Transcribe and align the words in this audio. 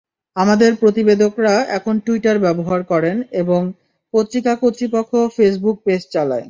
আমাদের 0.35 0.71
প্রতিবেদকেরা 0.81 1.55
এখন 1.77 1.95
টুইটার 2.05 2.37
ব্যবহার 2.39 2.81
করেন 2.91 3.17
এবং 3.41 3.61
পত্রিকা 4.13 4.53
কর্তৃপক্ষ 4.61 5.11
ফেসবুক 5.35 5.77
পেজ 5.85 6.01
চালায়। 6.13 6.39